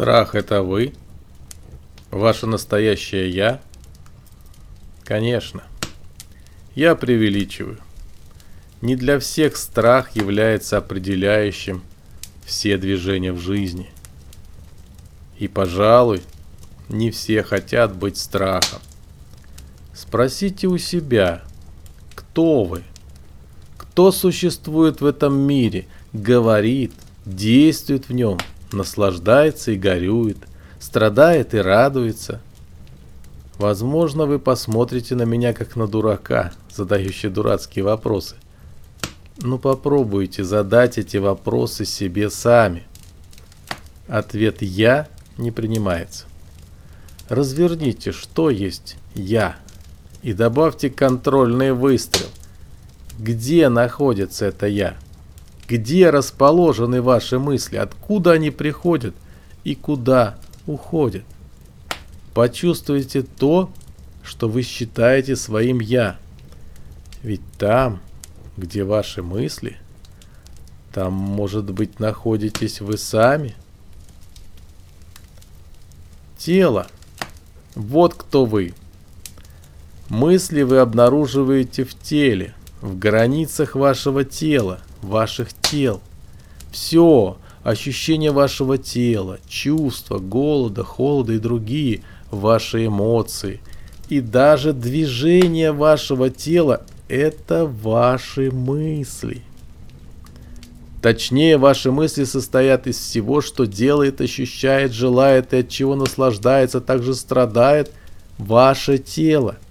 [0.00, 0.94] Страх это вы?
[2.10, 3.60] Ваше настоящее я?
[5.04, 5.62] Конечно.
[6.74, 7.76] Я преувеличиваю.
[8.80, 11.82] Не для всех страх является определяющим
[12.46, 13.90] все движения в жизни.
[15.38, 16.22] И, пожалуй,
[16.88, 18.80] не все хотят быть страхом.
[19.92, 21.42] Спросите у себя,
[22.14, 22.84] кто вы?
[23.76, 26.94] Кто существует в этом мире, говорит,
[27.26, 28.38] действует в нем,
[28.72, 30.38] наслаждается и горюет,
[30.78, 32.40] страдает и радуется?
[33.58, 38.36] Возможно, вы посмотрите на меня как на дурака, задающий дурацкие вопросы.
[39.38, 42.84] Но попробуйте задать эти вопросы себе сами.
[44.08, 46.24] Ответ «я» не принимается.
[47.28, 49.56] Разверните, что есть «я»
[50.22, 52.28] и добавьте контрольный выстрел.
[53.18, 54.96] Где находится это «я»?
[55.70, 57.76] Где расположены ваши мысли?
[57.76, 59.14] Откуда они приходят
[59.62, 61.22] и куда уходят?
[62.34, 63.70] Почувствуйте то,
[64.24, 66.18] что вы считаете своим «я».
[67.22, 68.00] Ведь там,
[68.56, 69.76] где ваши мысли,
[70.92, 73.54] там, может быть, находитесь вы сами.
[76.36, 76.88] Тело.
[77.76, 78.74] Вот кто вы.
[80.08, 86.00] Мысли вы обнаруживаете в теле, в границах вашего тела, ваших тел.
[86.70, 93.60] Все, ощущения вашего тела, чувства, голода, холода и другие, ваши эмоции
[94.08, 99.42] и даже движение вашего тела– это ваши мысли.
[101.00, 107.14] Точнее, ваши мысли состоят из всего, что делает, ощущает, желает и от чего наслаждается, также
[107.14, 107.92] страдает
[108.36, 109.56] ваше тело–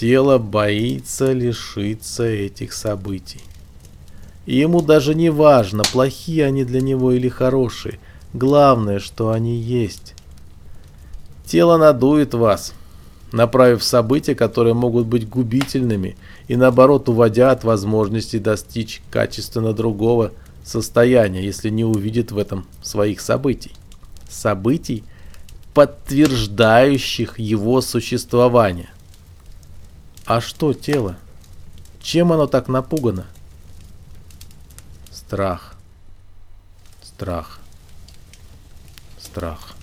[0.00, 3.42] Тело боится лишиться этих событий.
[4.46, 7.98] И ему даже не важно, плохие они для него или хорошие.
[8.32, 10.14] Главное, что они есть.
[11.44, 12.72] Тело надует вас,
[13.30, 16.16] направив события, которые могут быть губительными,
[16.48, 20.32] и наоборот уводя от возможности достичь качественно другого
[20.64, 23.72] состояния, если не увидит в этом своих событий.
[24.30, 25.04] Событий,
[25.74, 28.88] подтверждающих его существование.
[30.32, 31.16] А что тело?
[32.00, 33.26] Чем оно так напугано?
[35.10, 35.74] Страх.
[37.02, 37.58] Страх.
[39.18, 39.74] Страх.